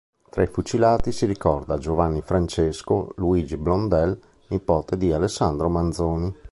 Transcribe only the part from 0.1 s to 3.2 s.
Tra i fucilati si ricorda Giovanni Francesco